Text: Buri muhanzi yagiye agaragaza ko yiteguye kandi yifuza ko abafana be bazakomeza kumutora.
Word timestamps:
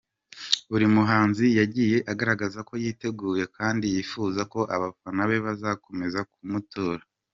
Buri 0.71 0.85
muhanzi 0.95 1.45
yagiye 1.59 1.97
agaragaza 2.11 2.59
ko 2.69 2.73
yiteguye 2.83 3.43
kandi 3.57 3.85
yifuza 3.93 4.41
ko 4.53 4.59
abafana 4.75 5.21
be 5.29 5.37
bazakomeza 5.45 6.19
kumutora. 6.33 7.03